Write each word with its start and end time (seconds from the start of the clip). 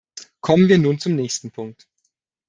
Kommen 0.39 0.67
wir 0.67 0.79
nun 0.79 0.97
zum 0.97 1.13
nächsten 1.15 1.51
Punkt. 1.51 1.87